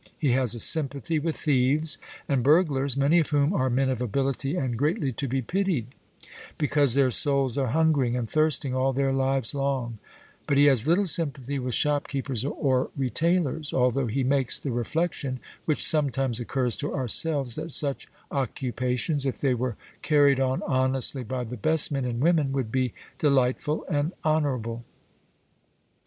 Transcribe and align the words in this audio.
He 0.17 0.31
has 0.31 0.55
a 0.55 0.59
sympathy 0.59 1.19
with 1.19 1.37
thieves 1.37 1.99
and 2.27 2.41
burglars, 2.41 2.97
'many 2.97 3.19
of 3.19 3.29
whom 3.29 3.53
are 3.53 3.69
men 3.69 3.87
of 3.87 4.01
ability 4.01 4.55
and 4.55 4.75
greatly 4.75 5.11
to 5.11 5.27
be 5.27 5.43
pitied, 5.43 5.89
because 6.57 6.95
their 6.95 7.11
souls 7.11 7.55
are 7.55 7.67
hungering 7.67 8.15
and 8.17 8.27
thirsting 8.27 8.73
all 8.73 8.93
their 8.93 9.13
lives 9.13 9.53
long;' 9.53 9.99
but 10.47 10.57
he 10.57 10.65
has 10.65 10.87
little 10.87 11.05
sympathy 11.05 11.59
with 11.59 11.75
shopkeepers 11.75 12.43
or 12.43 12.89
retailers, 12.97 13.75
although 13.75 14.07
he 14.07 14.23
makes 14.23 14.59
the 14.59 14.71
reflection, 14.71 15.39
which 15.65 15.85
sometimes 15.85 16.39
occurs 16.39 16.75
to 16.77 16.95
ourselves, 16.95 17.53
that 17.53 17.71
such 17.71 18.07
occupations, 18.31 19.27
if 19.27 19.37
they 19.37 19.53
were 19.53 19.77
carried 20.01 20.39
on 20.39 20.63
honestly 20.65 21.23
by 21.23 21.43
the 21.43 21.57
best 21.57 21.91
men 21.91 22.05
and 22.05 22.21
women, 22.21 22.51
would 22.51 22.71
be 22.71 22.91
delightful 23.19 23.85
and 23.87 24.13
honourable. 24.25 24.83